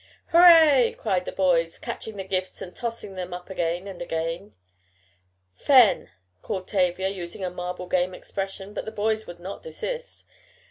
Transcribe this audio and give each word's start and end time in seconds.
"Hurrah!" 0.31 0.93
cried 0.97 1.25
the 1.25 1.31
boys, 1.31 1.77
catching 1.77 2.17
the 2.17 2.23
gifts 2.23 2.59
and 2.59 2.75
tossing 2.75 3.13
them 3.13 3.35
up 3.35 3.51
again 3.51 3.85
and 3.87 4.01
again. 4.01 4.55
"Fen!" 5.53 6.09
called 6.41 6.67
Tavia, 6.67 7.09
using 7.09 7.45
a 7.45 7.51
marble 7.51 7.85
game 7.85 8.15
expression, 8.15 8.73
but 8.73 8.85
the 8.85 8.91
boys 8.91 9.27
would 9.27 9.39
not 9.39 9.61
desist. 9.61 10.25